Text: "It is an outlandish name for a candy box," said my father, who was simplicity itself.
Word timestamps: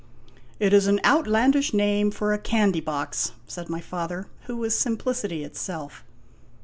"It 0.59 0.73
is 0.73 0.87
an 0.87 0.99
outlandish 1.05 1.75
name 1.75 2.09
for 2.09 2.33
a 2.33 2.39
candy 2.39 2.79
box," 2.81 3.33
said 3.45 3.69
my 3.69 3.81
father, 3.81 4.25
who 4.45 4.57
was 4.57 4.75
simplicity 4.75 5.43
itself. 5.43 6.03